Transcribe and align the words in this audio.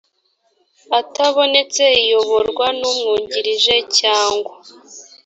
atabonetse 0.99 1.83
iyoborwa 2.03 2.67
n 2.79 2.81
umwungirije 2.91 3.75
cyangwa 3.99 4.53